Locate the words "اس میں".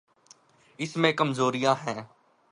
0.79-1.11